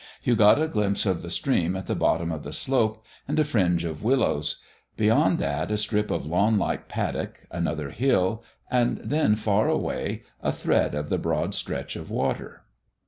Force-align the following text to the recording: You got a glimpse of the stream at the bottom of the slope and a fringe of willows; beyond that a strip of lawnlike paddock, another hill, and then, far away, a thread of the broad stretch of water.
You 0.23 0.35
got 0.35 0.59
a 0.59 0.67
glimpse 0.67 1.05
of 1.05 1.21
the 1.21 1.29
stream 1.29 1.75
at 1.75 1.85
the 1.85 1.93
bottom 1.93 2.31
of 2.31 2.41
the 2.41 2.51
slope 2.51 3.05
and 3.27 3.39
a 3.39 3.43
fringe 3.43 3.83
of 3.85 4.01
willows; 4.03 4.59
beyond 4.97 5.37
that 5.37 5.69
a 5.71 5.77
strip 5.77 6.09
of 6.09 6.25
lawnlike 6.25 6.87
paddock, 6.87 7.41
another 7.51 7.91
hill, 7.91 8.43
and 8.71 8.97
then, 9.03 9.35
far 9.35 9.69
away, 9.69 10.23
a 10.41 10.51
thread 10.51 10.95
of 10.95 11.09
the 11.09 11.19
broad 11.19 11.53
stretch 11.53 11.95
of 11.95 12.09
water. 12.09 12.63